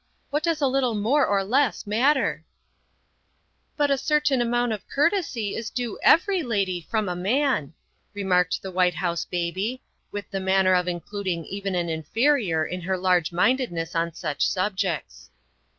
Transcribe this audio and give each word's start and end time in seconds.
What 0.31 0.41
does 0.41 0.61
a 0.61 0.67
little 0.67 0.95
more 0.95 1.27
or 1.27 1.43
less 1.43 1.85
matter?''" 1.85 2.43
But 3.77 3.91
a 3.91 3.99
certain 3.99 4.41
amount 4.41 4.71
of 4.73 4.87
courtesy 4.87 5.55
is 5.55 5.69
due 5.69 5.99
every 6.01 6.41
lady 6.41 6.81
from 6.89 7.07
a 7.07 7.15
man," 7.15 7.75
remarked 8.15 8.63
the 8.63 8.71
White 8.71 8.95
House 8.95 9.25
Baby, 9.25 9.83
with 10.11 10.27
the 10.31 10.39
manner 10.39 10.73
of 10.73 10.87
including 10.87 11.45
even 11.45 11.75
an 11.75 11.87
inferior 11.87 12.65
in 12.65 12.81
her 12.81 12.97
large 12.97 13.31
mindedness 13.31 13.93
on 13.93 14.11
such 14.11 14.47
subjects. 14.47 15.29